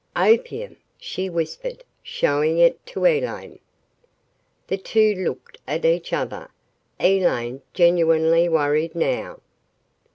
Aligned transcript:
"Opium!" 0.15 0.77
she 0.97 1.29
whispered, 1.29 1.83
showing 2.01 2.57
it 2.57 2.83
to 2.87 3.05
Elaine. 3.05 3.59
The 4.65 4.77
two 4.77 5.13
looked 5.13 5.59
at 5.67 5.85
each 5.85 6.11
other, 6.11 6.49
Elaine 6.99 7.61
genuinely 7.75 8.49
worried 8.49 8.95
now. 8.95 9.41